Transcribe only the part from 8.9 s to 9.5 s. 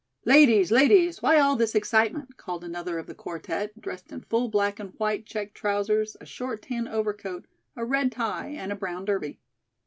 derby.